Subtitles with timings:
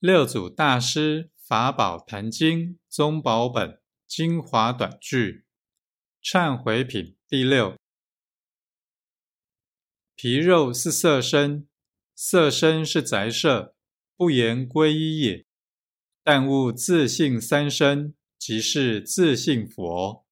[0.00, 5.44] 六祖大师法宝坛经宗宝本精华短句
[6.22, 7.76] 忏悔品第六：
[10.14, 11.66] 皮肉是色身，
[12.14, 13.74] 色身是宅舍，
[14.16, 15.44] 不言归依也。
[16.22, 20.27] 但勿自性三身，即是自性佛。